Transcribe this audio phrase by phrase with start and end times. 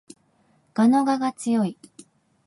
[0.73, 1.77] 蛾の我が強い